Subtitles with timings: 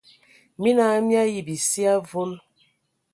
[0.61, 2.31] Mina hm mii ayi bisie avol.